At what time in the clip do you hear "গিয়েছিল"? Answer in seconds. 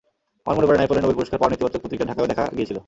2.57-2.77